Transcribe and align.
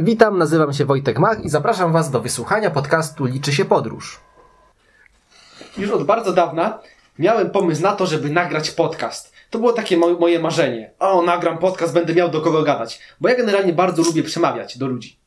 Witam, 0.00 0.38
nazywam 0.38 0.72
się 0.72 0.84
Wojtek 0.84 1.18
Mach 1.18 1.44
i 1.44 1.48
zapraszam 1.48 1.92
Was 1.92 2.10
do 2.10 2.20
wysłuchania 2.20 2.70
podcastu 2.70 3.24
Liczy 3.24 3.52
się 3.52 3.64
podróż. 3.64 4.20
Już 5.78 5.90
od 5.90 6.04
bardzo 6.04 6.32
dawna 6.32 6.78
miałem 7.18 7.50
pomysł 7.50 7.82
na 7.82 7.92
to, 7.92 8.06
żeby 8.06 8.30
nagrać 8.30 8.70
podcast. 8.70 9.32
To 9.50 9.58
było 9.58 9.72
takie 9.72 9.96
mo- 9.96 10.18
moje 10.18 10.38
marzenie. 10.40 10.90
O, 10.98 11.22
nagram 11.22 11.58
podcast, 11.58 11.94
będę 11.94 12.14
miał 12.14 12.30
do 12.30 12.40
kogo 12.40 12.62
gadać. 12.62 13.00
Bo 13.20 13.28
ja 13.28 13.34
generalnie 13.36 13.72
bardzo 13.72 14.02
lubię 14.02 14.22
przemawiać 14.22 14.78
do 14.78 14.86
ludzi. 14.86 15.18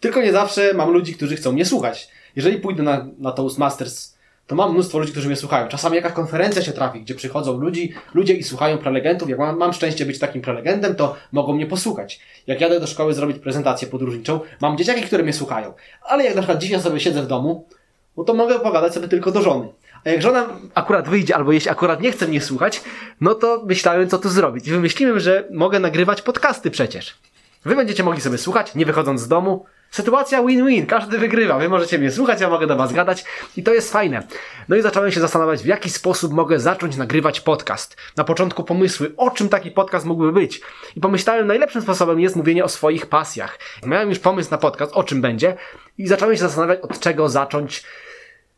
Tylko 0.00 0.20
nie 0.22 0.32
zawsze 0.32 0.74
mam 0.74 0.90
ludzi, 0.90 1.14
którzy 1.14 1.36
chcą 1.36 1.52
mnie 1.52 1.64
słuchać. 1.64 2.08
Jeżeli 2.36 2.58
pójdę 2.60 2.82
na, 2.82 3.06
na 3.18 3.32
Toastmasters, 3.32 4.11
to 4.52 4.56
mam 4.56 4.72
mnóstwo 4.72 4.98
ludzi, 4.98 5.12
którzy 5.12 5.26
mnie 5.26 5.36
słuchają. 5.36 5.68
Czasami 5.68 5.96
jakaś 5.96 6.12
konferencja 6.12 6.62
się 6.62 6.72
trafi, 6.72 7.00
gdzie 7.00 7.14
przychodzą 7.14 7.60
ludzi, 7.60 7.92
ludzie 8.14 8.34
i 8.34 8.42
słuchają 8.42 8.78
prelegentów. 8.78 9.28
Jak 9.28 9.38
mam, 9.38 9.56
mam 9.56 9.72
szczęście 9.72 10.06
być 10.06 10.18
takim 10.18 10.42
prelegentem, 10.42 10.94
to 10.94 11.16
mogą 11.32 11.52
mnie 11.52 11.66
posłuchać. 11.66 12.20
Jak 12.46 12.60
jadę 12.60 12.80
do 12.80 12.86
szkoły 12.86 13.14
zrobić 13.14 13.38
prezentację 13.38 13.88
podróżniczą, 13.88 14.40
mam 14.60 14.76
dzieciaki, 14.76 15.02
które 15.02 15.22
mnie 15.22 15.32
słuchają. 15.32 15.72
Ale 16.02 16.24
jak 16.24 16.34
na 16.34 16.40
przykład 16.40 16.58
dzisiaj 16.58 16.80
sobie 16.80 17.00
siedzę 17.00 17.22
w 17.22 17.26
domu, 17.26 17.68
no 18.16 18.24
to 18.24 18.34
mogę 18.34 18.56
opowiadać 18.56 18.94
sobie 18.94 19.08
tylko 19.08 19.30
do 19.30 19.42
żony. 19.42 19.68
A 20.04 20.10
jak 20.10 20.22
żona 20.22 20.48
akurat 20.74 21.08
wyjdzie, 21.08 21.36
albo 21.36 21.52
jeśli 21.52 21.70
akurat 21.70 22.00
nie 22.00 22.12
chce 22.12 22.28
mnie 22.28 22.40
słuchać, 22.40 22.80
no 23.20 23.34
to 23.34 23.62
myślałem, 23.66 24.08
co 24.08 24.18
tu 24.18 24.28
zrobić. 24.28 24.68
I 24.68 24.70
wymyśliłem, 24.70 25.20
że 25.20 25.48
mogę 25.50 25.80
nagrywać 25.80 26.22
podcasty 26.22 26.70
przecież. 26.70 27.18
Wy 27.64 27.76
będziecie 27.76 28.02
mogli 28.02 28.20
sobie 28.20 28.38
słuchać, 28.38 28.74
nie 28.74 28.86
wychodząc 28.86 29.20
z 29.20 29.28
domu. 29.28 29.64
Sytuacja 29.92 30.42
win-win, 30.42 30.86
każdy 30.86 31.18
wygrywa. 31.18 31.58
Wy 31.58 31.68
możecie 31.68 31.98
mnie 31.98 32.10
słuchać, 32.10 32.40
ja 32.40 32.48
mogę 32.50 32.66
do 32.66 32.76
was 32.76 32.92
gadać 32.92 33.24
i 33.56 33.62
to 33.62 33.74
jest 33.74 33.92
fajne. 33.92 34.22
No 34.68 34.76
i 34.76 34.82
zacząłem 34.82 35.12
się 35.12 35.20
zastanawiać, 35.20 35.62
w 35.62 35.66
jaki 35.66 35.90
sposób 35.90 36.32
mogę 36.32 36.60
zacząć 36.60 36.96
nagrywać 36.96 37.40
podcast. 37.40 37.96
Na 38.16 38.24
początku 38.24 38.64
pomysły, 38.64 39.12
o 39.16 39.30
czym 39.30 39.48
taki 39.48 39.70
podcast 39.70 40.06
mógłby 40.06 40.32
być. 40.32 40.60
I 40.96 41.00
pomyślałem, 41.00 41.46
najlepszym 41.46 41.82
sposobem 41.82 42.20
jest 42.20 42.36
mówienie 42.36 42.64
o 42.64 42.68
swoich 42.68 43.06
pasjach. 43.06 43.58
Miałem 43.86 44.08
już 44.08 44.18
pomysł 44.18 44.50
na 44.50 44.58
podcast, 44.58 44.92
o 44.92 45.04
czym 45.04 45.20
będzie 45.20 45.56
i 45.98 46.06
zacząłem 46.06 46.36
się 46.36 46.42
zastanawiać, 46.42 46.80
od 46.80 47.00
czego 47.00 47.28
zacząć. 47.28 47.84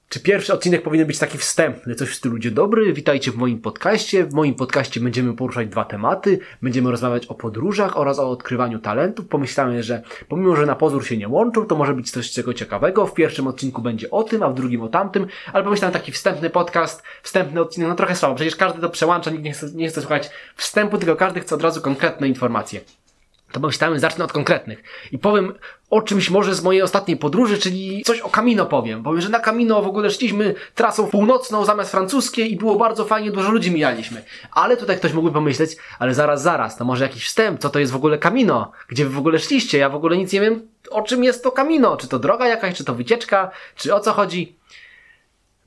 Czy 0.08 0.20
pierwszy 0.20 0.52
odcinek 0.52 0.82
powinien 0.82 1.06
być 1.06 1.18
taki 1.18 1.38
wstępny, 1.38 1.94
coś 1.94 2.08
w 2.08 2.14
stylu 2.14 2.38
Dzień 2.38 2.54
dobry, 2.54 2.92
witajcie 2.92 3.30
w 3.30 3.36
moim 3.36 3.60
podcaście. 3.60 4.24
W 4.24 4.32
moim 4.32 4.54
podcaście 4.54 5.00
będziemy 5.00 5.36
poruszać 5.36 5.68
dwa 5.68 5.84
tematy. 5.84 6.38
Będziemy 6.62 6.90
rozmawiać 6.90 7.26
o 7.26 7.34
podróżach 7.34 7.96
oraz 7.96 8.18
o 8.18 8.30
odkrywaniu 8.30 8.78
talentów. 8.78 9.28
Pomyślałem, 9.28 9.82
że 9.82 10.02
pomimo, 10.28 10.56
że 10.56 10.66
na 10.66 10.74
pozór 10.74 11.06
się 11.06 11.16
nie 11.16 11.28
łączą, 11.28 11.66
to 11.66 11.74
może 11.76 11.94
być 11.94 12.10
coś 12.10 12.30
czego 12.30 12.54
ciekawego. 12.54 13.06
W 13.06 13.14
pierwszym 13.14 13.46
odcinku 13.46 13.82
będzie 13.82 14.10
o 14.10 14.22
tym, 14.22 14.42
a 14.42 14.48
w 14.48 14.54
drugim 14.54 14.82
o 14.82 14.88
tamtym. 14.88 15.26
Ale 15.52 15.64
pomyślałem 15.64 15.92
taki 15.92 16.12
wstępny 16.12 16.50
podcast, 16.50 17.02
wstępny 17.22 17.60
odcinek, 17.60 17.88
no 17.88 17.94
trochę 17.94 18.16
słabo. 18.16 18.34
Przecież 18.34 18.56
każdy 18.56 18.80
to 18.80 18.90
przełącza, 18.90 19.30
nikt 19.30 19.44
nie 19.44 19.52
chce, 19.52 19.66
nie 19.74 19.88
chce 19.88 20.00
słuchać 20.00 20.30
wstępu, 20.56 20.98
tylko 20.98 21.16
każdy 21.16 21.40
chce 21.40 21.54
od 21.54 21.62
razu 21.62 21.80
konkretne 21.80 22.28
informacje 22.28 22.80
to 23.54 23.60
pomyślałem, 23.60 23.98
zacznę 23.98 24.24
od 24.24 24.32
konkretnych. 24.32 24.82
I 25.12 25.18
powiem 25.18 25.54
o 25.90 26.02
czymś 26.02 26.30
może 26.30 26.54
z 26.54 26.62
mojej 26.62 26.82
ostatniej 26.82 27.16
podróży, 27.16 27.58
czyli 27.58 28.02
coś 28.04 28.20
o 28.20 28.28
Camino 28.28 28.66
powiem. 28.66 29.02
Powiem, 29.02 29.20
że 29.20 29.28
na 29.28 29.40
Camino 29.40 29.82
w 29.82 29.86
ogóle 29.86 30.10
szliśmy 30.10 30.54
trasą 30.74 31.06
północną 31.06 31.64
zamiast 31.64 31.90
francuskiej 31.90 32.52
i 32.52 32.56
było 32.56 32.76
bardzo 32.76 33.04
fajnie, 33.04 33.30
dużo 33.30 33.50
ludzi 33.50 33.70
mijaliśmy. 33.70 34.24
Ale 34.52 34.76
tutaj 34.76 34.96
ktoś 34.96 35.12
mógłby 35.12 35.32
pomyśleć, 35.32 35.76
ale 35.98 36.14
zaraz, 36.14 36.42
zaraz, 36.42 36.76
to 36.76 36.84
może 36.84 37.04
jakiś 37.04 37.26
wstęp, 37.26 37.60
co 37.60 37.70
to 37.70 37.78
jest 37.78 37.92
w 37.92 37.96
ogóle 37.96 38.18
Camino? 38.18 38.72
Gdzie 38.88 39.04
wy 39.04 39.10
w 39.10 39.18
ogóle 39.18 39.38
szliście? 39.38 39.78
Ja 39.78 39.88
w 39.88 39.94
ogóle 39.94 40.16
nic 40.16 40.32
nie 40.32 40.40
wiem, 40.40 40.68
o 40.90 41.02
czym 41.02 41.24
jest 41.24 41.44
to 41.44 41.50
Camino. 41.50 41.96
Czy 41.96 42.08
to 42.08 42.18
droga 42.18 42.48
jakaś, 42.48 42.76
czy 42.76 42.84
to 42.84 42.94
wycieczka, 42.94 43.50
czy 43.76 43.94
o 43.94 44.00
co 44.00 44.12
chodzi? 44.12 44.56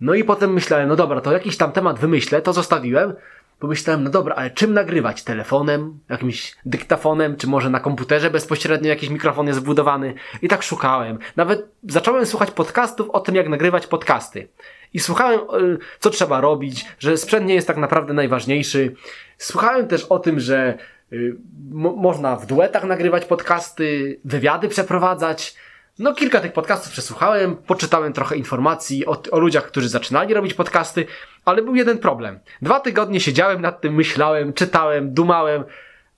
No 0.01 0.13
i 0.13 0.23
potem 0.23 0.53
myślałem, 0.53 0.89
no 0.89 0.95
dobra, 0.95 1.22
to 1.22 1.31
jakiś 1.31 1.57
tam 1.57 1.72
temat 1.72 1.99
wymyślę, 1.99 2.41
to 2.41 2.53
zostawiłem. 2.53 3.13
Pomyślałem, 3.59 4.03
no 4.03 4.09
dobra, 4.09 4.36
ale 4.36 4.52
czym 4.52 4.73
nagrywać? 4.73 5.23
Telefonem, 5.23 6.00
jakimś 6.09 6.55
dyktafonem, 6.66 7.36
czy 7.38 7.47
może 7.47 7.69
na 7.69 7.80
komputerze 7.80 8.30
bezpośrednio 8.30 8.89
jakiś 8.89 9.09
mikrofon 9.09 9.47
jest 9.47 9.59
wbudowany? 9.59 10.13
I 10.41 10.47
tak 10.47 10.63
szukałem. 10.63 11.19
Nawet 11.36 11.69
zacząłem 11.83 12.25
słuchać 12.25 12.52
podcastów 12.52 13.09
o 13.09 13.19
tym, 13.19 13.35
jak 13.35 13.50
nagrywać 13.50 13.88
podcasty. 13.88 14.47
I 14.94 15.00
słuchałem, 15.00 15.39
y, 15.39 15.78
co 16.00 16.09
trzeba 16.09 16.41
robić, 16.41 16.85
że 17.00 17.18
sprzęt 17.18 17.45
nie 17.47 17.53
jest 17.53 17.68
tak 17.68 17.78
naprawdę 17.78 18.13
najważniejszy. 18.13 18.95
Słuchałem 19.38 19.88
też 19.88 20.03
o 20.03 20.19
tym, 20.19 20.39
że 20.39 20.78
y, 21.13 21.35
mo- 21.72 21.95
można 21.95 22.35
w 22.35 22.45
duetach 22.45 22.84
nagrywać 22.84 23.25
podcasty, 23.25 24.19
wywiady 24.25 24.68
przeprowadzać. 24.68 25.56
No, 26.00 26.13
kilka 26.13 26.40
tych 26.40 26.53
podcastów 26.53 26.91
przesłuchałem, 26.91 27.56
poczytałem 27.56 28.13
trochę 28.13 28.35
informacji 28.35 29.06
o, 29.06 29.22
o 29.31 29.40
ludziach, 29.40 29.68
którzy 29.68 29.90
zaczynali 29.90 30.34
robić 30.34 30.53
podcasty, 30.53 31.06
ale 31.46 31.62
był 31.62 31.75
jeden 31.75 31.97
problem. 31.97 32.40
Dwa 32.62 32.80
tygodnie 32.80 33.19
siedziałem 33.19 33.62
nad 33.62 33.81
tym, 33.81 33.96
myślałem, 33.96 34.53
czytałem, 34.53 35.13
dumałem, 35.13 35.63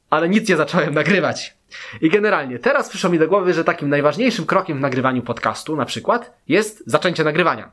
ale 0.09 0.29
nic 0.29 0.50
nie 0.50 0.56
zacząłem 0.56 0.94
nagrywać. 0.94 1.57
I 2.01 2.09
generalnie, 2.09 2.59
teraz 2.59 2.89
przyszło 2.89 3.09
mi 3.09 3.19
do 3.19 3.28
głowy, 3.28 3.53
że 3.53 3.63
takim 3.63 3.89
najważniejszym 3.89 4.45
krokiem 4.45 4.78
w 4.78 4.81
nagrywaniu 4.81 5.22
podcastu, 5.22 5.75
na 5.75 5.85
przykład, 5.85 6.34
jest 6.47 6.84
zaczęcie 6.85 7.23
nagrywania. 7.23 7.72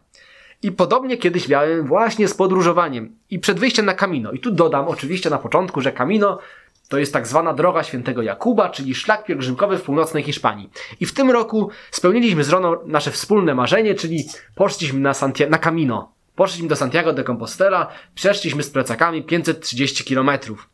I 0.63 0.73
podobnie 0.73 1.17
kiedyś 1.17 1.49
miałem 1.49 1.87
właśnie 1.87 2.29
z 2.29 2.35
podróżowaniem 2.35 3.17
i 3.31 3.39
przed 3.39 3.59
wyjściem 3.59 3.87
na 3.87 3.95
Camino. 3.95 4.33
I 4.33 4.39
tu 4.39 4.51
dodam 4.51 4.89
oczywiście 4.89 5.31
na 5.31 5.39
początku, 5.39 5.81
że 5.81 5.93
Camino 5.93 6.39
to 6.89 6.99
jest 6.99 7.13
tak 7.13 7.27
zwana 7.27 7.53
droga 7.53 7.83
świętego 7.83 8.23
Jakuba, 8.23 8.69
czyli 8.69 8.95
szlak 8.95 9.25
pielgrzymkowy 9.25 9.79
w 9.79 9.83
północnej 9.83 10.23
Hiszpanii. 10.23 10.71
I 11.01 11.07
w 11.07 11.15
tym 11.15 11.31
roku 11.31 11.71
spełniliśmy 11.91 12.45
z 12.45 12.49
żoną 12.49 12.77
nasze 12.87 13.11
wspólne 13.11 13.55
marzenie, 13.55 13.95
czyli 13.95 14.25
poszliśmy 14.55 15.01
na, 15.01 15.13
Santia- 15.13 15.51
na 15.51 15.59
Camino. 15.59 16.13
Poszliśmy 16.37 16.69
do 16.69 16.77
Santiago 16.77 17.13
de 17.13 17.25
Compostela, 17.25 17.87
przeszliśmy 18.15 18.63
z 18.63 18.71
plecakami 18.71 19.23
530 19.23 20.05
kilometrów. 20.05 20.69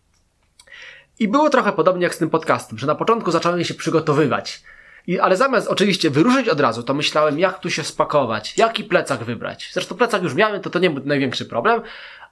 I 1.18 1.28
było 1.28 1.50
trochę 1.50 1.72
podobnie 1.72 2.02
jak 2.02 2.14
z 2.14 2.18
tym 2.18 2.30
podcastem, 2.30 2.78
że 2.78 2.86
na 2.86 2.94
początku 2.94 3.30
zacząłem 3.30 3.64
się 3.64 3.74
przygotowywać. 3.74 4.62
I, 5.06 5.20
ale 5.20 5.36
zamiast 5.36 5.68
oczywiście 5.68 6.10
wyruszyć 6.10 6.48
od 6.48 6.60
razu, 6.60 6.82
to 6.82 6.94
myślałem, 6.94 7.38
jak 7.38 7.58
tu 7.58 7.70
się 7.70 7.84
spakować, 7.84 8.58
jaki 8.58 8.84
plecak 8.84 9.24
wybrać. 9.24 9.70
Zresztą 9.72 9.94
plecak 9.94 10.22
już 10.22 10.34
miałem, 10.34 10.60
to 10.60 10.70
to 10.70 10.78
nie 10.78 10.90
był 10.90 11.04
największy 11.04 11.44
problem, 11.44 11.82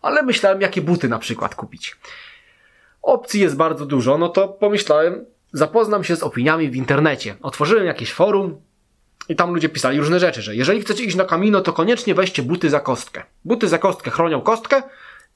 ale 0.02 0.22
myślałem, 0.22 0.60
jakie 0.60 0.82
buty 0.82 1.08
na 1.08 1.18
przykład 1.18 1.54
kupić. 1.54 1.96
Opcji 3.02 3.40
jest 3.40 3.56
bardzo 3.56 3.86
dużo, 3.86 4.18
no 4.18 4.28
to 4.28 4.48
pomyślałem, 4.48 5.24
zapoznam 5.52 6.04
się 6.04 6.16
z 6.16 6.22
opiniami 6.22 6.70
w 6.70 6.76
internecie. 6.76 7.36
Otworzyłem 7.42 7.86
jakieś 7.86 8.12
forum 8.12 8.60
i 9.28 9.36
tam 9.36 9.54
ludzie 9.54 9.68
pisali 9.68 9.98
różne 9.98 10.20
rzeczy, 10.20 10.42
że 10.42 10.56
jeżeli 10.56 10.80
chcecie 10.80 11.04
iść 11.04 11.16
na 11.16 11.24
kamino, 11.24 11.60
to 11.60 11.72
koniecznie 11.72 12.14
weźcie 12.14 12.42
buty 12.42 12.70
za 12.70 12.80
kostkę. 12.80 13.22
Buty 13.44 13.68
za 13.68 13.78
kostkę 13.78 14.10
chronią 14.10 14.40
kostkę 14.40 14.82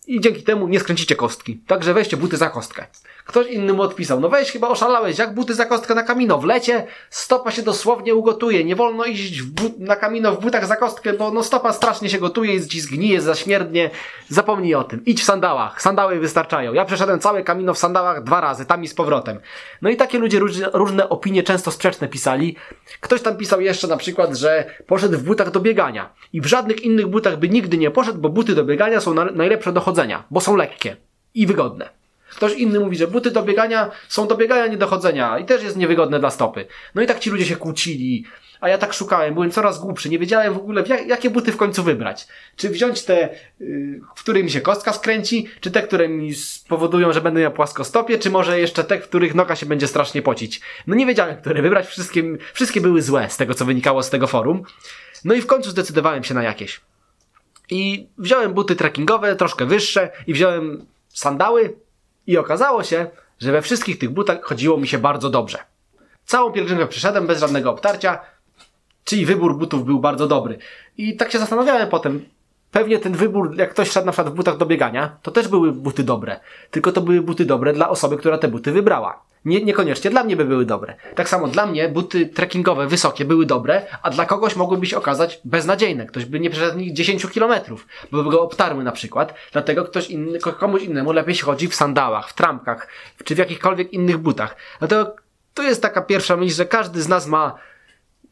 i 0.07 0.21
dzięki 0.21 0.43
temu 0.43 0.69
nie 0.69 0.81
skręcicie 0.81 1.17
kostki. 1.17 1.61
Także 1.67 1.95
weźcie 1.95 2.17
buty 2.17 2.37
za 2.37 2.51
kostkę. 2.51 2.87
Ktoś 3.25 3.47
inny 3.47 3.73
mu 3.73 3.83
odpisał, 3.83 4.21
no 4.21 4.29
weź 4.29 4.53
chyba 4.53 4.69
oszalałeś, 4.69 5.19
jak 5.19 5.35
buty 5.35 5.55
za 5.55 5.67
kostkę 5.67 5.95
na 5.95 6.03
kamino? 6.03 6.39
W 6.39 6.45
lecie 6.45 6.87
stopa 7.11 7.51
się 7.51 7.63
dosłownie 7.63 8.15
ugotuje, 8.15 8.65
nie 8.65 8.77
wolno 8.77 9.05
iść 9.05 9.43
na 9.79 9.97
kamino 9.97 10.33
w 10.33 10.41
butach 10.41 10.67
za 10.67 10.77
kostkę, 10.77 11.13
bo 11.13 11.31
no 11.31 11.43
stopa 11.43 11.73
strasznie 11.73 12.11
się 12.11 12.19
gotuje, 12.19 12.67
ci 12.67 12.81
zgnije, 12.81 13.21
zaśmierdnie. 13.21 13.91
Zapomnij 14.29 14.75
o 14.75 14.85
tym. 14.85 15.05
Idź 15.05 15.21
w 15.21 15.25
sandałach, 15.25 15.83
sandały 15.83 16.21
wystarczają. 16.21 16.73
Ja 16.73 16.85
przeszedłem 16.85 17.21
całe 17.21 17.43
kamino 17.43 17.75
w 17.75 17.79
sandałach 17.79 18.25
dwa 18.25 18.41
razy, 18.41 18.67
tam 18.67 18.85
i 18.85 18.89
z 18.89 18.95
powrotem. 18.95 19.41
No 19.83 19.91
i 19.91 19.97
takie 19.97 20.19
ludzie 20.19 20.39
różne, 20.39 20.71
różne 20.73 21.09
opinie, 21.09 21.43
często 21.43 21.71
sprzeczne 21.71 22.09
pisali. 22.09 22.57
Ktoś 23.01 23.23
tam 23.23 23.37
pisał 23.37 23.61
jeszcze 23.61 23.87
na 23.87 23.97
przykład, 23.97 24.37
że 24.37 24.65
poszedł 24.87 25.19
w 25.19 25.23
butach 25.23 25.51
do 25.51 25.61
biegania 25.61 26.11
i 26.33 26.41
w 26.41 26.47
żadnych 26.47 26.85
innych 26.85 27.07
butach 27.07 27.39
by 27.39 27.49
nigdy 27.49 27.79
nie 27.79 27.91
poszedł, 27.91 28.19
bo 28.19 28.29
buty 28.29 28.55
do 28.55 28.65
biegania 28.65 29.01
są 29.01 29.15
na, 29.15 29.25
najlepsze 29.25 29.73
do 29.73 29.81
chodzenia, 29.95 30.25
bo 30.31 30.41
są 30.41 30.57
lekkie 30.57 30.97
i 31.35 31.47
wygodne. 31.47 31.89
Ktoś 32.31 32.53
inny 32.53 32.81
mówi, 32.81 32.97
że 32.97 33.07
buty 33.07 33.31
do 33.31 33.43
biegania 33.43 33.91
są 34.09 34.27
do 34.27 34.37
biegania, 34.37 34.67
nie 34.67 34.77
do 34.77 34.87
chodzenia 34.87 35.39
i 35.39 35.45
też 35.45 35.63
jest 35.63 35.77
niewygodne 35.77 36.21
dla 36.21 36.31
stopy. 36.31 36.67
No 36.95 37.03
i 37.03 37.07
tak 37.07 37.19
ci 37.19 37.31
ludzie 37.31 37.47
się 37.47 37.57
kłócili, 37.57 38.25
a 38.61 38.69
ja 38.69 38.79
tak 38.79 38.93
szukałem, 38.93 39.35
byłem 39.35 39.51
coraz 39.51 39.79
głupszy, 39.79 40.09
nie 40.09 40.19
wiedziałem 40.19 40.55
w 40.55 40.57
ogóle, 40.57 40.85
jakie 41.07 41.31
buty 41.31 41.53
w 41.53 41.57
końcu 41.57 41.83
wybrać. 41.83 42.27
Czy 42.57 42.71
wziąć 42.71 43.03
te, 43.03 43.29
yy, 43.61 44.01
w 44.17 44.23
których 44.23 44.45
mi 44.45 44.51
się 44.51 44.61
kostka 44.61 44.93
skręci, 44.93 45.47
czy 45.61 45.71
te, 45.71 45.83
które 45.83 46.09
mi 46.09 46.35
spowodują, 46.35 47.13
że 47.13 47.21
będę 47.21 47.41
miał 47.41 47.53
płaskostopie, 47.53 48.19
czy 48.19 48.31
może 48.31 48.61
jeszcze 48.61 48.85
te, 48.85 49.01
w 49.01 49.09
których 49.09 49.35
noga 49.35 49.57
się 49.57 49.67
będzie 49.67 49.89
strasznie 49.89 50.23
pocić. 50.23 50.61
No 50.87 50.95
nie 50.95 51.07
wiedziałem, 51.07 51.37
które 51.37 51.63
wybrać, 51.63 51.87
wszystkie, 51.87 52.23
wszystkie 52.53 52.81
były 52.81 53.03
złe 53.03 53.31
z 53.31 53.37
tego, 53.37 53.55
co 53.55 53.65
wynikało 53.65 54.03
z 54.03 54.11
tego 54.11 54.27
forum. 54.27 54.63
No 55.25 55.35
i 55.35 55.41
w 55.41 55.47
końcu 55.47 55.71
zdecydowałem 55.71 56.25
się 56.25 56.35
na 56.35 56.43
jakieś. 56.43 56.81
I 57.71 58.09
wziąłem 58.19 58.55
buty 58.55 58.77
trekkingowe, 58.77 59.37
troszkę 59.37 59.67
wyższe, 59.67 60.11
i 60.27 60.35
wziąłem 60.35 60.87
sandały, 61.09 61.77
i 62.27 62.39
okazało 62.39 62.83
się, 62.83 63.07
że 63.39 63.53
we 63.53 63.63
wszystkich 63.63 63.99
tych 63.99 64.11
butach 64.11 64.43
chodziło 64.43 64.77
mi 64.77 64.89
się 64.89 64.99
bardzo 64.99 65.31
dobrze. 65.31 65.59
Całą 66.25 66.53
pielgrzymkę 66.53 66.87
przeszedłem 66.87 67.27
bez 67.27 67.41
żadnego 67.41 67.71
obtarcia, 67.71 68.21
czyli 69.05 69.27
wybór 69.27 69.59
butów 69.59 69.85
był 69.85 70.01
bardzo 70.01 70.27
dobry. 70.27 70.59
I 70.97 71.17
tak 71.17 71.33
się 71.33 71.39
zastanawiałem 71.39 71.89
potem, 71.89 72.25
pewnie 72.71 72.99
ten 72.99 73.13
wybór, 73.13 73.57
jak 73.57 73.71
ktoś 73.71 73.91
szedł 73.91 74.07
na 74.07 74.13
przykład 74.13 74.35
w 74.35 74.37
butach 74.37 74.57
do 74.57 74.67
biegania, 74.67 75.17
to 75.23 75.31
też 75.31 75.49
były 75.49 75.73
buty 75.73 76.05
dobre. 76.05 76.41
Tylko 76.71 76.93
to 76.93 77.01
były 77.01 77.21
buty 77.21 77.45
dobre 77.45 77.73
dla 77.73 77.89
osoby, 77.89 78.17
która 78.17 78.39
te 78.39 78.49
buty 78.49 78.73
wybrała. 78.73 79.23
Nie, 79.45 79.65
niekoniecznie 79.65 80.11
dla 80.11 80.25
mnie 80.25 80.37
by 80.37 80.45
były 80.45 80.67
dobre. 80.67 80.95
Tak 81.15 81.29
samo 81.29 81.49
dla 81.49 81.67
mnie 81.67 81.89
buty 81.89 82.27
trekkingowe, 82.27 82.87
wysokie 82.87 83.25
były 83.25 83.47
dobre, 83.47 83.87
a 84.03 84.11
dla 84.11 84.27
kogoś 84.27 84.57
mogłyby 84.57 84.87
się 84.87 84.97
okazać 84.99 85.41
beznadziejne. 85.45 86.07
Ktoś 86.07 86.25
by 86.25 86.41
nie 86.41 86.51
przeszedł 86.51 86.79
nich 86.79 86.93
10 86.93 87.27
kilometrów, 87.27 87.87
bo 88.13 88.23
by 88.23 88.31
go 88.31 88.43
obtarły 88.43 88.85
na 88.85 88.93
przykład. 88.93 89.35
Dlatego 89.53 89.85
ktoś 89.85 90.11
inny, 90.11 90.39
ko- 90.39 90.53
komuś 90.53 90.83
innemu 90.83 91.13
lepiej 91.13 91.35
się 91.35 91.45
chodzi 91.45 91.69
w 91.69 91.75
sandałach, 91.75 92.29
w 92.29 92.35
trampkach, 92.35 92.89
czy 93.25 93.35
w 93.35 93.39
jakichkolwiek 93.39 93.93
innych 93.93 94.19
butach. 94.19 94.57
Dlatego 94.79 95.17
to 95.55 95.63
jest 95.63 95.83
taka 95.83 96.03
pierwsza 96.03 96.37
myśl, 96.37 96.55
że 96.55 96.67
każdy 96.67 97.03
z 97.03 97.09
nas 97.09 97.27
ma 97.27 97.55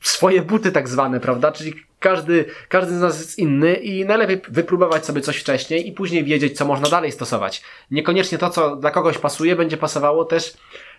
swoje 0.00 0.43
buty 0.43 0.73
tak 0.73 0.88
zwane, 0.88 1.20
prawda? 1.20 1.53
Czyli 1.53 1.75
każdy, 2.00 2.44
każdy 2.69 2.99
z 2.99 3.00
nas 3.00 3.19
jest 3.19 3.38
inny 3.38 3.75
i 3.75 4.05
najlepiej 4.05 4.41
wypróbować 4.49 5.06
sobie 5.06 5.20
coś 5.20 5.37
wcześniej 5.37 5.88
i 5.88 5.93
później 5.93 6.25
wiedzieć, 6.25 6.56
co 6.56 6.65
można 6.65 6.88
dalej 6.88 7.12
stosować. 7.12 7.62
Niekoniecznie 7.91 8.38
to, 8.38 8.50
co 8.50 8.76
dla 8.76 8.91
kogoś 8.91 9.19
pasuje, 9.19 9.56
będzie 9.56 9.76
pasowało 9.76 10.25
też, 10.25 10.56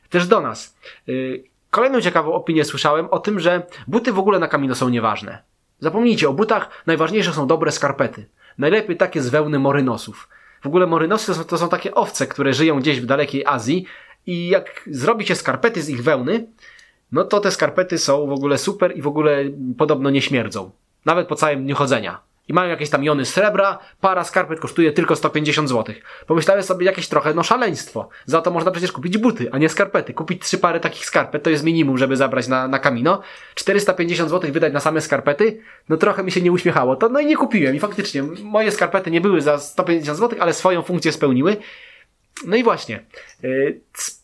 też 0.10 0.28
do 0.28 0.42
nas. 0.42 0.78
Yy, 1.08 1.44
kolejną 1.70 2.02
ciekawą 2.02 2.34
opinię 2.34 2.66
słyszałem 2.66 3.08
o 3.12 3.20
tym, 3.20 3.40
że 3.40 3.62
buty 3.88 4.14
w 4.14 4.20
ogóle 4.20 4.40
na 4.40 4.48
kamino 4.48 4.76
są 4.76 4.90
nieważne. 4.90 5.44
Zapomnijcie, 5.80 6.30
o 6.30 6.34
butach 6.34 6.70
najważniejsze 6.86 7.34
są 7.34 7.48
dobre 7.48 7.72
skarpety. 7.72 8.26
Najlepiej 8.58 8.98
takie 8.98 9.22
z 9.22 9.30
wełny 9.30 9.60
morynosów. 9.60 10.30
W 10.64 10.68
ogóle 10.68 10.88
morynosy 10.88 11.28
to 11.28 11.34
są, 11.34 11.44
to 11.44 11.58
są 11.58 11.70
takie 11.70 11.96
owce, 11.96 12.28
które 12.28 12.54
żyją 12.54 12.80
gdzieś 12.80 13.02
w 13.02 13.06
dalekiej 13.06 13.46
Azji 13.46 13.86
i 14.26 14.48
jak 14.48 14.90
zrobicie 14.92 15.36
skarpety 15.36 15.82
z 15.82 15.90
ich 15.90 16.04
wełny, 16.04 16.48
no 17.12 17.24
to 17.24 17.40
te 17.40 17.52
skarpety 17.52 17.98
są 17.98 18.28
w 18.28 18.32
ogóle 18.32 18.58
super 18.58 18.98
i 18.98 19.02
w 19.02 19.08
ogóle 19.08 19.44
podobno 19.78 20.10
nie 20.10 20.22
śmierdzą. 20.22 20.72
Nawet 21.06 21.28
po 21.28 21.36
całym 21.36 21.64
dniu 21.64 21.76
chodzenia. 21.76 22.20
I 22.48 22.54
mają 22.54 22.70
jakieś 22.70 22.90
tam 22.90 23.04
jony 23.04 23.26
srebra, 23.26 23.80
para 24.02 24.24
skarpet 24.24 24.60
kosztuje 24.60 24.92
tylko 24.92 25.16
150 25.16 25.70
zł. 25.70 25.96
Pomyślałem 26.28 26.64
sobie 26.64 26.86
jakieś 26.86 27.08
trochę, 27.08 27.34
no 27.34 27.44
szaleństwo. 27.44 28.10
Za 28.26 28.42
to 28.42 28.52
można 28.52 28.72
przecież 28.72 28.92
kupić 28.92 29.18
buty, 29.18 29.50
a 29.52 29.58
nie 29.58 29.70
skarpety. 29.70 30.14
Kupić 30.14 30.44
trzy 30.44 30.58
pary 30.58 30.80
takich 30.80 31.06
skarpet 31.06 31.44
to 31.44 31.50
jest 31.50 31.64
minimum, 31.64 31.98
żeby 31.98 32.18
zabrać 32.18 32.48
na, 32.48 32.68
na 32.68 32.80
kamino. 32.80 33.22
450 33.56 34.30
zł 34.30 34.52
wydać 34.52 34.74
na 34.74 34.80
same 34.80 35.02
skarpety, 35.02 35.62
no 35.90 35.98
trochę 35.98 36.24
mi 36.24 36.32
się 36.32 36.42
nie 36.42 36.52
uśmiechało. 36.52 36.96
To 36.96 37.10
no 37.10 37.20
i 37.20 37.26
nie 37.26 37.38
kupiłem. 37.38 37.76
I 37.76 37.80
faktycznie 37.80 38.24
moje 38.44 38.72
skarpety 38.72 39.12
nie 39.12 39.22
były 39.22 39.42
za 39.42 39.58
150 39.58 40.20
zł, 40.20 40.38
ale 40.42 40.54
swoją 40.54 40.82
funkcję 40.82 41.12
spełniły. 41.12 41.58
No 42.46 42.56
i 42.56 42.64
właśnie. 42.64 43.04
Yy, 43.44 43.82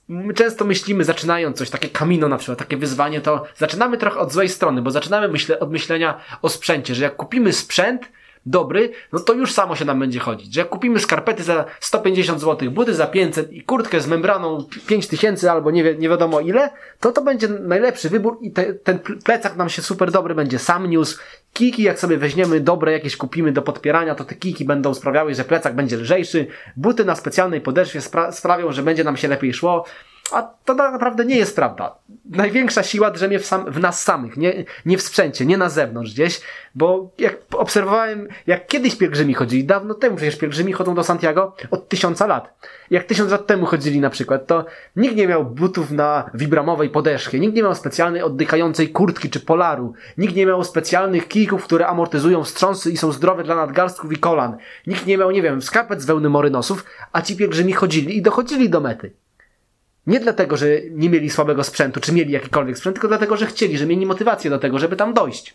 my 0.10 0.34
często 0.34 0.66
myślimy, 0.66 1.04
zaczynając 1.04 1.58
coś, 1.58 1.70
takie 1.70 1.90
kamino 1.90 2.28
na 2.28 2.38
przykład, 2.38 2.60
takie 2.60 2.78
wyzwanie, 2.78 3.22
to 3.22 3.46
zaczynamy 3.56 3.98
trochę 3.98 4.20
od 4.20 4.34
złej 4.34 4.50
strony, 4.50 4.82
bo 4.82 4.92
zaczynamy 4.92 5.28
myślę, 5.28 5.60
od 5.60 5.72
myślenia 5.72 6.22
o 6.42 6.50
sprzęcie, 6.50 6.96
że 6.96 7.04
jak 7.04 7.16
kupimy 7.16 7.54
sprzęt, 7.54 8.10
dobry, 8.46 8.92
no 9.14 9.20
to 9.20 9.34
już 9.34 9.54
samo 9.54 9.76
się 9.76 9.86
nam 9.86 10.00
będzie 10.00 10.20
chodzić. 10.20 10.54
Że 10.54 10.62
jak 10.62 10.70
kupimy 10.70 11.00
skarpety 11.00 11.44
za 11.44 11.66
150 11.80 12.42
zł, 12.42 12.72
buty 12.72 12.94
za 12.94 13.08
500 13.08 13.54
i 13.54 13.64
kurtkę 13.64 14.02
z 14.02 14.08
membraną 14.08 14.66
5000 14.88 15.52
albo 15.52 15.72
nie, 15.72 15.84
wi 15.84 16.00
nie 16.00 16.10
wiadomo 16.10 16.40
ile, 16.40 16.70
to 17.00 17.12
to 17.12 17.22
będzie 17.22 17.48
najlepszy 17.48 18.10
wybór 18.10 18.38
i 18.42 18.52
te, 18.52 18.74
ten 18.74 19.00
plecak 19.00 19.56
nam 19.56 19.70
się 19.70 19.82
super 19.82 20.12
dobry 20.12 20.36
będzie 20.36 20.60
sam 20.60 20.90
niósł. 20.90 21.20
Kiki, 21.54 21.84
jak 21.84 22.00
sobie 22.00 22.18
weźmiemy 22.18 22.60
dobre 22.60 22.92
jakieś 22.92 23.18
kupimy 23.18 23.52
do 23.52 23.62
podpierania, 23.62 24.16
to 24.16 24.26
te 24.26 24.36
kiki 24.36 24.66
będą 24.66 24.94
sprawiały, 24.94 25.36
że 25.36 25.44
plecak 25.44 25.76
będzie 25.76 25.98
lżejszy. 25.98 26.48
Buty 26.78 27.06
na 27.06 27.16
specjalnej 27.16 27.62
podeszwie 27.62 28.02
spra 28.02 28.32
sprawią, 28.32 28.72
że 28.72 28.84
będzie 28.84 29.04
nam 29.04 29.18
się 29.18 29.28
lepiej 29.28 29.54
szło. 29.54 29.86
A 30.34 30.42
to 30.66 30.74
naprawdę 30.74 31.26
nie 31.26 31.38
jest 31.38 31.56
prawda. 31.56 31.96
Największa 32.30 32.84
siła 32.84 33.12
drzemie 33.12 33.40
w, 33.40 33.46
sam, 33.46 33.72
w 33.72 33.80
nas 33.80 34.04
samych, 34.04 34.38
nie, 34.38 34.66
nie 34.86 34.98
w 34.98 35.02
sprzęcie, 35.02 35.46
nie 35.46 35.58
na 35.58 35.70
zewnątrz 35.70 36.14
gdzieś, 36.14 36.42
bo 36.76 37.12
jak 37.18 37.38
obserwowałem, 37.54 38.28
jak 38.48 38.68
kiedyś 38.68 38.96
pielgrzymi 38.96 39.34
chodzili, 39.34 39.66
dawno 39.66 39.94
temu 39.94 40.16
przecież 40.16 40.38
pielgrzymi 40.38 40.74
chodzą 40.74 40.96
do 40.96 41.04
Santiago 41.04 41.56
od 41.72 41.90
tysiąca 41.90 42.28
lat. 42.28 42.54
Jak 42.92 43.04
tysiąc 43.04 43.32
lat 43.32 43.48
temu 43.48 43.66
chodzili 43.66 44.00
na 44.00 44.10
przykład, 44.10 44.48
to 44.48 44.66
nikt 44.96 45.16
nie 45.16 45.28
miał 45.28 45.46
butów 45.46 45.92
na 45.92 46.30
wibramowej 46.34 46.90
podeszwie, 46.90 47.40
nikt 47.40 47.56
nie 47.56 47.64
miał 47.64 47.76
specjalnej 47.76 48.22
oddychającej 48.22 48.90
kurtki 48.90 49.30
czy 49.30 49.40
polaru, 49.40 49.94
nikt 50.18 50.36
nie 50.36 50.46
miał 50.46 50.64
specjalnych 50.64 51.28
kijków, 51.28 51.64
które 51.64 51.88
amortyzują 51.88 52.44
wstrząsy 52.44 52.92
i 52.92 52.98
są 52.98 53.12
zdrowe 53.12 53.44
dla 53.44 53.56
nadgarstków 53.56 54.14
i 54.14 54.18
kolan, 54.18 54.58
nikt 54.88 55.06
nie 55.06 55.18
miał, 55.18 55.32
nie 55.32 55.42
wiem, 55.42 55.62
skarpet 55.62 56.02
z 56.02 56.06
wełny 56.06 56.30
morynosów, 56.30 56.86
a 57.12 57.22
ci 57.22 57.38
pielgrzymi 57.38 57.74
chodzili 57.74 58.18
i 58.18 58.22
dochodzili 58.22 58.70
do 58.70 58.82
mety. 58.82 59.12
Nie 60.10 60.20
dlatego, 60.20 60.58
że 60.58 60.68
nie 60.92 61.10
mieli 61.10 61.30
słabego 61.30 61.64
sprzętu, 61.64 62.00
czy 62.00 62.14
mieli 62.14 62.32
jakikolwiek 62.32 62.78
sprzęt, 62.78 62.96
tylko 62.96 63.08
dlatego, 63.08 63.38
że 63.38 63.46
chcieli, 63.46 63.78
że 63.78 63.86
mieli 63.86 64.06
motywację 64.06 64.50
do 64.50 64.60
tego, 64.60 64.80
żeby 64.80 64.96
tam 64.96 65.14
dojść. 65.14 65.54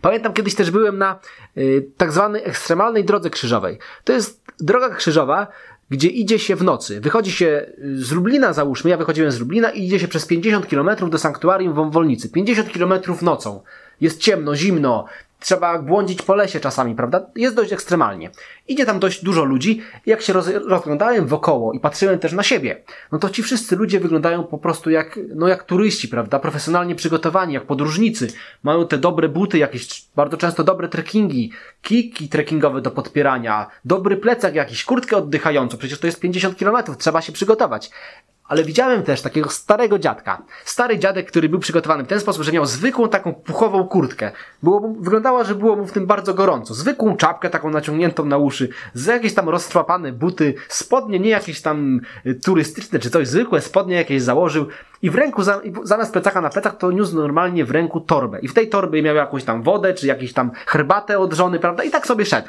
Pamiętam 0.00 0.32
kiedyś 0.32 0.54
też 0.54 0.70
byłem 0.70 0.98
na 0.98 1.18
y, 1.56 1.86
tak 1.96 2.12
zwanej 2.12 2.42
ekstremalnej 2.44 3.04
drodze 3.04 3.30
krzyżowej. 3.30 3.78
To 4.04 4.12
jest 4.12 4.42
droga 4.60 4.88
krzyżowa, 4.88 5.46
gdzie 5.90 6.08
idzie 6.08 6.38
się 6.38 6.56
w 6.56 6.62
nocy. 6.62 7.00
Wychodzi 7.00 7.32
się 7.32 7.72
z 7.94 8.12
Lublina, 8.12 8.52
załóżmy, 8.52 8.90
ja 8.90 8.96
wychodziłem 8.96 9.32
z 9.32 9.40
Lublina 9.40 9.70
i 9.70 9.84
idzie 9.84 10.00
się 10.00 10.08
przez 10.08 10.26
50 10.26 10.66
km 10.66 11.10
do 11.10 11.18
sanktuarium 11.18 11.74
Wąwolnicy. 11.74 12.28
50 12.28 12.72
km 12.72 12.92
nocą. 13.22 13.60
Jest 14.00 14.20
ciemno, 14.20 14.56
zimno, 14.56 15.06
trzeba 15.40 15.78
błądzić 15.78 16.22
po 16.22 16.34
lesie 16.34 16.60
czasami, 16.60 16.94
prawda? 16.94 17.26
Jest 17.36 17.56
dość 17.56 17.72
ekstremalnie. 17.72 18.30
Idzie 18.68 18.86
tam 18.86 18.98
dość 18.98 19.24
dużo 19.24 19.44
ludzi. 19.44 19.82
Jak 20.06 20.22
się 20.22 20.32
roz, 20.32 20.48
rozglądałem 20.48 21.26
wokoło 21.26 21.72
i 21.72 21.80
patrzyłem 21.80 22.18
też 22.18 22.32
na 22.32 22.42
siebie, 22.42 22.82
no 23.12 23.18
to 23.18 23.30
ci 23.30 23.42
wszyscy 23.42 23.76
ludzie 23.76 24.00
wyglądają 24.00 24.44
po 24.44 24.58
prostu 24.58 24.90
jak, 24.90 25.18
no 25.34 25.48
jak 25.48 25.64
turyści, 25.64 26.08
prawda? 26.08 26.38
Profesjonalnie 26.38 26.94
przygotowani, 26.94 27.54
jak 27.54 27.66
podróżnicy. 27.66 28.28
Mają 28.62 28.86
te 28.86 28.98
dobre 28.98 29.28
buty, 29.28 29.58
jakieś 29.58 30.04
bardzo 30.16 30.36
często 30.36 30.64
dobre 30.64 30.88
trekkingi, 30.88 31.52
kiki 31.82 32.28
trekkingowe 32.28 32.80
do 32.80 32.90
podpierania, 32.90 33.66
dobry 33.84 34.16
plecak 34.16 34.54
jakiś, 34.54 34.84
kurtkę 34.84 35.16
oddychającą. 35.16 35.78
Przecież 35.78 35.98
to 35.98 36.06
jest 36.06 36.20
50 36.20 36.56
kilometrów, 36.56 36.98
trzeba 36.98 37.20
się 37.20 37.32
przygotować. 37.32 37.90
Ale 38.50 38.64
widziałem 38.64 39.02
też 39.02 39.22
takiego 39.22 39.50
starego 39.50 39.98
dziadka. 39.98 40.42
Stary 40.64 40.98
dziadek, 40.98 41.28
który 41.28 41.48
był 41.48 41.58
przygotowany 41.58 42.04
w 42.04 42.06
ten 42.06 42.20
sposób, 42.20 42.42
że 42.42 42.52
miał 42.52 42.66
zwykłą 42.66 43.08
taką 43.08 43.34
puchową 43.34 43.88
kurtkę. 43.88 44.32
Było, 44.62 44.94
wyglądało, 45.00 45.44
że 45.44 45.54
było 45.54 45.76
mu 45.76 45.86
w 45.86 45.92
tym 45.92 46.06
bardzo 46.06 46.34
gorąco. 46.34 46.74
Zwykłą 46.74 47.16
czapkę 47.16 47.50
taką 47.50 47.70
naciągniętą 47.70 48.24
na 48.24 48.38
uszy, 48.38 48.68
z 48.94 49.06
jakieś 49.06 49.34
tam 49.34 49.48
roztrwapane 49.48 50.12
buty, 50.12 50.54
spodnie 50.68 51.18
nie 51.18 51.30
jakieś 51.30 51.60
tam 51.62 52.00
y, 52.26 52.34
turystyczne 52.34 52.98
czy 52.98 53.10
coś, 53.10 53.28
zwykłe 53.28 53.60
spodnie 53.60 53.96
jakieś 53.96 54.22
założył 54.22 54.66
i 55.02 55.10
w 55.10 55.14
ręku, 55.14 55.42
zamiast 55.82 56.12
plecaka 56.12 56.40
na 56.40 56.50
plecach, 56.50 56.76
to 56.76 56.92
niósł 56.92 57.16
normalnie 57.16 57.64
w 57.64 57.70
ręku 57.70 58.00
torbę. 58.00 58.38
I 58.40 58.48
w 58.48 58.54
tej 58.54 58.68
torbie 58.68 59.02
miał 59.02 59.16
jakąś 59.16 59.44
tam 59.44 59.62
wodę, 59.62 59.94
czy 59.94 60.06
jakąś 60.06 60.32
tam 60.32 60.50
herbatę 60.66 61.18
od 61.18 61.32
żony, 61.34 61.58
prawda? 61.58 61.84
I 61.84 61.90
tak 61.90 62.06
sobie 62.06 62.26
szedł. 62.26 62.48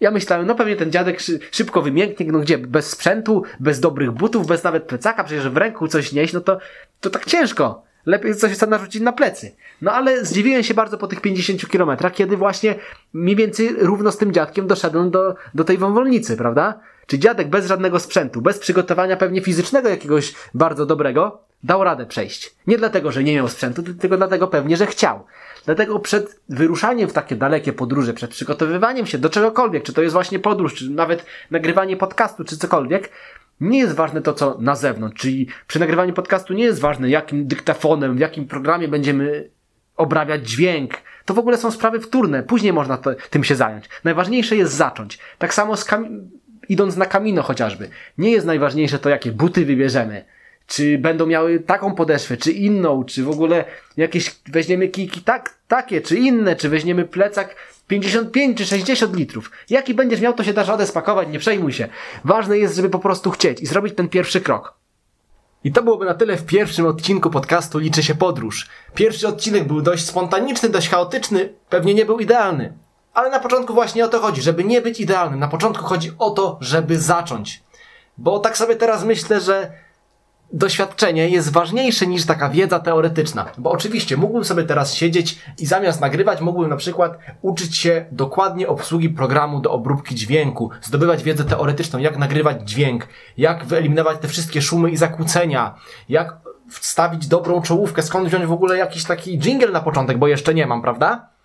Ja 0.00 0.10
myślałem, 0.10 0.46
no 0.46 0.54
pewnie 0.54 0.76
ten 0.76 0.92
dziadek 0.92 1.18
szybko 1.50 1.82
wymięknie, 1.82 2.26
no 2.32 2.38
gdzie, 2.38 2.58
bez 2.58 2.90
sprzętu, 2.90 3.42
bez 3.60 3.80
dobrych 3.80 4.10
butów, 4.10 4.46
bez 4.46 4.64
nawet 4.64 4.84
plecaka, 4.84 5.24
przecież 5.24 5.48
w 5.48 5.56
ręku 5.56 5.88
coś 5.88 6.12
nieść, 6.12 6.32
no 6.32 6.40
to, 6.40 6.58
to 7.00 7.10
tak 7.10 7.24
ciężko. 7.24 7.86
Lepiej 8.06 8.34
coś 8.34 8.56
sobie 8.56 8.70
narzucić 8.70 9.02
na 9.02 9.12
plecy. 9.12 9.56
No 9.82 9.92
ale 9.92 10.24
zdziwiłem 10.24 10.62
się 10.62 10.74
bardzo 10.74 10.98
po 10.98 11.06
tych 11.06 11.20
50 11.20 11.68
kilometrach, 11.68 12.14
kiedy 12.14 12.36
właśnie 12.36 12.74
mniej 13.12 13.36
więcej 13.36 13.76
równo 13.78 14.12
z 14.12 14.18
tym 14.18 14.32
dziadkiem 14.32 14.66
doszedłem 14.66 15.10
do, 15.10 15.34
do 15.54 15.64
tej 15.64 15.78
wąwolnicy, 15.78 16.36
prawda? 16.36 16.80
Czy 17.06 17.18
dziadek 17.18 17.48
bez 17.48 17.66
żadnego 17.66 18.00
sprzętu, 18.00 18.42
bez 18.42 18.58
przygotowania 18.58 19.16
pewnie 19.16 19.40
fizycznego 19.40 19.88
jakiegoś 19.88 20.34
bardzo 20.54 20.86
dobrego, 20.86 21.40
dał 21.62 21.84
radę 21.84 22.06
przejść. 22.06 22.54
Nie 22.66 22.78
dlatego, 22.78 23.12
że 23.12 23.24
nie 23.24 23.34
miał 23.34 23.48
sprzętu, 23.48 23.82
tylko 23.82 24.16
dlatego 24.16 24.48
pewnie, 24.48 24.76
że 24.76 24.86
chciał. 24.86 25.24
Dlatego 25.66 25.98
przed 25.98 26.40
wyruszaniem 26.48 27.08
w 27.08 27.12
takie 27.12 27.36
dalekie 27.36 27.72
podróże, 27.72 28.14
przed 28.14 28.30
przygotowywaniem 28.30 29.06
się 29.06 29.18
do 29.18 29.30
czegokolwiek, 29.30 29.82
czy 29.82 29.92
to 29.92 30.02
jest 30.02 30.12
właśnie 30.12 30.38
podróż, 30.38 30.74
czy 30.74 30.90
nawet 30.90 31.26
nagrywanie 31.50 31.96
podcastu, 31.96 32.44
czy 32.44 32.56
cokolwiek, 32.56 33.10
nie 33.60 33.78
jest 33.78 33.94
ważne 33.94 34.22
to, 34.22 34.32
co 34.32 34.56
na 34.60 34.74
zewnątrz. 34.74 35.20
Czyli 35.20 35.46
przy 35.66 35.80
nagrywaniu 35.80 36.12
podcastu 36.12 36.54
nie 36.54 36.64
jest 36.64 36.80
ważne, 36.80 37.10
jakim 37.10 37.46
dyktafonem, 37.46 38.16
w 38.16 38.20
jakim 38.20 38.46
programie 38.46 38.88
będziemy 38.88 39.50
obrabiać 39.96 40.48
dźwięk. 40.48 40.94
To 41.24 41.34
w 41.34 41.38
ogóle 41.38 41.56
są 41.56 41.70
sprawy 41.70 42.00
wtórne. 42.00 42.42
Później 42.42 42.72
można 42.72 42.96
to, 42.96 43.10
tym 43.30 43.44
się 43.44 43.54
zająć. 43.54 43.88
Najważniejsze 44.04 44.56
jest 44.56 44.72
zacząć. 44.72 45.18
Tak 45.38 45.54
samo 45.54 45.76
z 45.76 45.86
idąc 46.68 46.96
na 46.96 47.06
kamino 47.06 47.42
chociażby. 47.42 47.88
Nie 48.18 48.30
jest 48.30 48.46
najważniejsze 48.46 48.98
to, 48.98 49.08
jakie 49.08 49.32
buty 49.32 49.64
wybierzemy 49.66 50.24
czy 50.66 50.98
będą 50.98 51.26
miały 51.26 51.60
taką 51.60 51.94
podeszwę, 51.94 52.36
czy 52.36 52.52
inną, 52.52 53.04
czy 53.04 53.24
w 53.24 53.30
ogóle 53.30 53.64
jakieś 53.96 54.36
weźmiemy 54.46 54.88
kijki 54.88 55.20
tak, 55.20 55.58
takie, 55.68 56.00
czy 56.00 56.16
inne, 56.16 56.56
czy 56.56 56.68
weźmiemy 56.68 57.04
plecak 57.04 57.56
55 57.86 58.58
czy 58.58 58.66
60 58.66 59.16
litrów. 59.16 59.50
Jaki 59.70 59.94
będziesz 59.94 60.20
miał, 60.20 60.34
to 60.34 60.44
się 60.44 60.52
dasz 60.52 60.68
radę 60.68 60.86
spakować, 60.86 61.28
nie 61.28 61.38
przejmuj 61.38 61.72
się. 61.72 61.88
Ważne 62.24 62.58
jest, 62.58 62.76
żeby 62.76 62.90
po 62.90 62.98
prostu 62.98 63.30
chcieć 63.30 63.60
i 63.60 63.66
zrobić 63.66 63.94
ten 63.94 64.08
pierwszy 64.08 64.40
krok. 64.40 64.74
I 65.64 65.72
to 65.72 65.82
byłoby 65.82 66.04
na 66.04 66.14
tyle 66.14 66.36
w 66.36 66.46
pierwszym 66.46 66.86
odcinku 66.86 67.30
podcastu 67.30 67.78
Liczy 67.78 68.02
się 68.02 68.14
podróż. 68.14 68.68
Pierwszy 68.94 69.28
odcinek 69.28 69.66
był 69.66 69.82
dość 69.82 70.06
spontaniczny, 70.06 70.68
dość 70.68 70.88
chaotyczny, 70.88 71.52
pewnie 71.68 71.94
nie 71.94 72.04
był 72.04 72.18
idealny. 72.18 72.72
Ale 73.14 73.30
na 73.30 73.40
początku 73.40 73.74
właśnie 73.74 74.04
o 74.04 74.08
to 74.08 74.20
chodzi, 74.20 74.42
żeby 74.42 74.64
nie 74.64 74.80
być 74.80 75.00
idealnym. 75.00 75.40
Na 75.40 75.48
początku 75.48 75.84
chodzi 75.84 76.10
o 76.18 76.30
to, 76.30 76.58
żeby 76.60 76.98
zacząć. 76.98 77.62
Bo 78.18 78.38
tak 78.38 78.56
sobie 78.56 78.76
teraz 78.76 79.04
myślę, 79.04 79.40
że 79.40 79.72
doświadczenie 80.52 81.28
jest 81.28 81.52
ważniejsze 81.52 82.06
niż 82.06 82.26
taka 82.26 82.48
wiedza 82.48 82.78
teoretyczna. 82.78 83.46
Bo 83.58 83.70
oczywiście 83.70 84.16
mógłbym 84.16 84.44
sobie 84.44 84.64
teraz 84.64 84.94
siedzieć 84.94 85.38
i 85.58 85.66
zamiast 85.66 86.00
nagrywać, 86.00 86.40
mógłbym 86.40 86.70
na 86.70 86.76
przykład 86.76 87.18
uczyć 87.42 87.76
się 87.76 88.06
dokładnie 88.12 88.68
obsługi 88.68 89.10
programu 89.10 89.60
do 89.60 89.72
obróbki 89.72 90.14
dźwięku, 90.14 90.70
zdobywać 90.82 91.22
wiedzę 91.22 91.44
teoretyczną, 91.44 91.98
jak 91.98 92.18
nagrywać 92.18 92.70
dźwięk, 92.70 93.08
jak 93.36 93.64
wyeliminować 93.64 94.18
te 94.18 94.28
wszystkie 94.28 94.62
szumy 94.62 94.90
i 94.90 94.96
zakłócenia, 94.96 95.74
jak 96.08 96.36
wstawić 96.70 97.26
dobrą 97.26 97.62
czołówkę, 97.62 98.02
skąd 98.02 98.28
wziąć 98.28 98.46
w 98.46 98.52
ogóle 98.52 98.76
jakiś 98.76 99.04
taki 99.04 99.38
jingle 99.38 99.68
na 99.68 99.80
początek, 99.80 100.18
bo 100.18 100.28
jeszcze 100.28 100.54
nie 100.54 100.66
mam, 100.66 100.82
prawda? 100.82 101.35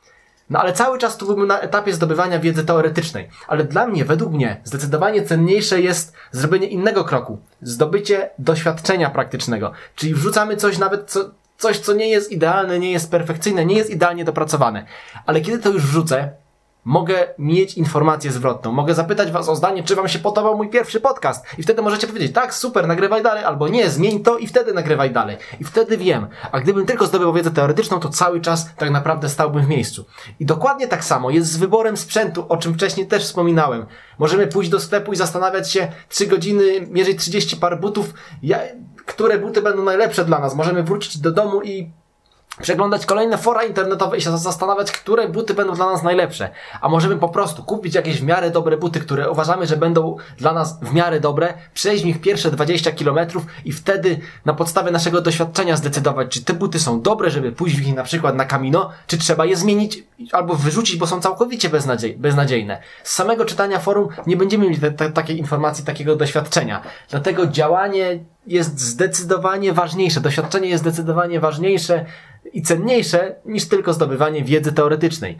No 0.51 0.59
ale 0.59 0.73
cały 0.73 0.97
czas 0.97 1.17
tu 1.17 1.25
byłbym 1.25 1.47
na 1.47 1.59
etapie 1.59 1.93
zdobywania 1.93 2.39
wiedzy 2.39 2.65
teoretycznej. 2.65 3.29
Ale 3.47 3.63
dla 3.63 3.87
mnie, 3.87 4.05
według 4.05 4.33
mnie, 4.33 4.61
zdecydowanie 4.63 5.23
cenniejsze 5.23 5.81
jest 5.81 6.13
zrobienie 6.31 6.67
innego 6.67 7.03
kroku. 7.03 7.39
Zdobycie 7.61 8.29
doświadczenia 8.39 9.09
praktycznego. 9.09 9.71
Czyli 9.95 10.13
wrzucamy 10.13 10.57
coś 10.57 10.77
nawet, 10.77 11.11
co, 11.11 11.31
coś, 11.57 11.79
co 11.79 11.93
nie 11.93 12.09
jest 12.09 12.31
idealne, 12.31 12.79
nie 12.79 12.91
jest 12.91 13.11
perfekcyjne, 13.11 13.65
nie 13.65 13.75
jest 13.75 13.89
idealnie 13.89 14.25
dopracowane. 14.25 14.85
Ale 15.25 15.41
kiedy 15.41 15.59
to 15.59 15.69
już 15.69 15.83
wrzucę, 15.83 16.31
mogę 16.85 17.27
mieć 17.37 17.77
informację 17.77 18.31
zwrotną. 18.31 18.71
Mogę 18.71 18.93
zapytać 18.93 19.31
Was 19.31 19.49
o 19.49 19.55
zdanie, 19.55 19.83
czy 19.83 19.95
Wam 19.95 20.07
się 20.07 20.19
podobał 20.19 20.57
mój 20.57 20.69
pierwszy 20.69 21.01
podcast. 21.01 21.45
I 21.57 21.63
wtedy 21.63 21.81
możecie 21.81 22.07
powiedzieć, 22.07 22.33
tak, 22.33 22.53
super, 22.53 22.87
nagrywaj 22.87 23.23
dalej, 23.23 23.43
albo 23.43 23.67
nie, 23.67 23.89
zmień 23.89 24.23
to 24.23 24.37
i 24.37 24.47
wtedy 24.47 24.73
nagrywaj 24.73 25.11
dalej. 25.11 25.37
I 25.59 25.63
wtedy 25.63 25.97
wiem. 25.97 26.27
A 26.51 26.59
gdybym 26.59 26.85
tylko 26.85 27.05
zdobył 27.05 27.33
wiedzę 27.33 27.51
teoretyczną, 27.51 27.99
to 27.99 28.09
cały 28.09 28.41
czas 28.41 28.75
tak 28.75 28.89
naprawdę 28.89 29.29
stałbym 29.29 29.65
w 29.65 29.67
miejscu. 29.67 30.05
I 30.39 30.45
dokładnie 30.45 30.87
tak 30.87 31.03
samo 31.03 31.29
jest 31.29 31.51
z 31.51 31.57
wyborem 31.57 31.97
sprzętu, 31.97 32.45
o 32.49 32.57
czym 32.57 32.73
wcześniej 32.73 33.07
też 33.07 33.23
wspominałem. 33.23 33.85
Możemy 34.19 34.47
pójść 34.47 34.69
do 34.69 34.79
sklepu 34.79 35.13
i 35.13 35.15
zastanawiać 35.15 35.71
się 35.71 35.91
3 36.09 36.27
godziny, 36.27 36.87
mierzyć 36.89 37.19
30 37.19 37.57
par 37.57 37.79
butów, 37.79 38.13
ja, 38.43 38.59
które 39.05 39.39
buty 39.39 39.61
będą 39.61 39.83
najlepsze 39.83 40.25
dla 40.25 40.39
nas. 40.39 40.55
Możemy 40.55 40.83
wrócić 40.83 41.17
do 41.17 41.31
domu 41.31 41.61
i 41.61 41.91
przeglądać 42.61 43.05
kolejne 43.05 43.37
fora 43.37 43.63
internetowe 43.63 44.17
i 44.17 44.21
się 44.21 44.37
zastanawiać, 44.37 44.91
które 44.91 45.29
buty 45.29 45.53
będą 45.53 45.75
dla 45.75 45.85
nas 45.85 46.03
najlepsze. 46.03 46.49
A 46.81 46.89
możemy 46.89 47.17
po 47.17 47.29
prostu 47.29 47.63
kupić 47.63 47.95
jakieś 47.95 48.21
w 48.21 48.23
miarę 48.23 48.51
dobre 48.51 48.77
buty, 48.77 48.99
które 48.99 49.31
uważamy, 49.31 49.65
że 49.65 49.77
będą 49.77 50.17
dla 50.37 50.53
nas 50.53 50.79
w 50.81 50.93
miarę 50.93 51.19
dobre, 51.19 51.53
przejść 51.73 52.03
w 52.03 52.05
nich 52.05 52.21
pierwsze 52.21 52.51
20 52.51 52.91
kilometrów 52.91 53.45
i 53.65 53.71
wtedy 53.71 54.19
na 54.45 54.53
podstawie 54.53 54.91
naszego 54.91 55.21
doświadczenia 55.21 55.75
zdecydować, 55.75 56.27
czy 56.31 56.43
te 56.43 56.53
buty 56.53 56.79
są 56.79 57.01
dobre, 57.01 57.29
żeby 57.29 57.51
pójść 57.51 57.75
w 57.75 57.85
nich 57.85 57.95
na 57.95 58.03
przykład 58.03 58.35
na 58.35 58.45
kamino, 58.45 58.89
czy 59.07 59.17
trzeba 59.17 59.45
je 59.45 59.55
zmienić 59.55 60.03
albo 60.31 60.55
wyrzucić, 60.55 60.97
bo 60.97 61.07
są 61.07 61.21
całkowicie 61.21 61.69
beznadziej, 61.69 62.17
beznadziejne. 62.17 62.81
Z 63.03 63.13
samego 63.13 63.45
czytania 63.45 63.79
forum 63.79 64.07
nie 64.27 64.37
będziemy 64.37 64.65
mieli 64.65 64.81
te, 64.81 64.91
te, 64.91 65.11
takiej 65.11 65.37
informacji, 65.37 65.85
takiego 65.85 66.15
doświadczenia. 66.15 66.81
Dlatego 67.09 67.47
działanie 67.47 68.19
jest 68.47 68.79
zdecydowanie 68.79 69.73
ważniejsze, 69.73 70.21
doświadczenie 70.21 70.69
jest 70.69 70.83
zdecydowanie 70.83 71.39
ważniejsze 71.39 72.05
i 72.53 72.61
cenniejsze 72.61 73.35
niż 73.45 73.67
tylko 73.67 73.93
zdobywanie 73.93 74.43
wiedzy 74.43 74.71
teoretycznej. 74.71 75.37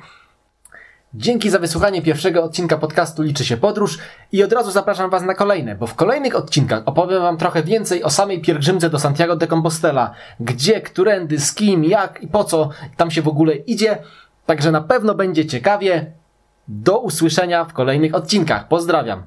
Dzięki 1.14 1.50
za 1.50 1.60
wysłuchanie 1.60 2.02
pierwszego 2.02 2.44
odcinka 2.44 2.78
podcastu 2.78 3.24
Liczy 3.24 3.46
się 3.46 3.58
podróż 3.58 3.98
i 4.32 4.44
od 4.44 4.54
razu 4.54 4.72
zapraszam 4.72 5.10
Was 5.10 5.24
na 5.24 5.34
kolejne, 5.34 5.76
bo 5.76 5.88
w 5.88 5.96
kolejnych 5.96 6.36
odcinkach 6.36 6.84
opowiem 6.86 7.22
Wam 7.22 7.38
trochę 7.38 7.64
więcej 7.64 8.04
o 8.04 8.10
samej 8.10 8.42
pielgrzymce 8.42 8.90
do 8.90 9.00
Santiago 9.00 9.36
de 9.36 9.48
Compostela, 9.48 10.14
gdzie, 10.40 10.82
którędy, 10.82 11.40
z 11.40 11.54
kim, 11.54 11.84
jak 11.84 12.24
i 12.24 12.28
po 12.28 12.44
co 12.44 12.70
tam 12.98 13.12
się 13.12 13.22
w 13.22 13.28
ogóle 13.28 13.56
idzie, 13.56 13.98
także 14.46 14.72
na 14.72 14.82
pewno 14.82 15.16
będzie 15.16 15.46
ciekawie. 15.46 16.12
Do 16.68 17.00
usłyszenia 17.00 17.66
w 17.66 17.74
kolejnych 17.74 18.16
odcinkach. 18.16 18.68
Pozdrawiam. 18.68 19.24